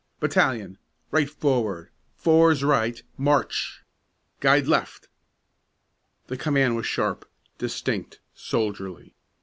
[0.19, 0.79] "Battalion,
[1.11, 3.83] right forward, fours right, march!
[4.39, 5.07] Guide left!"
[6.25, 9.13] The command was sharp, distinct, soldierly.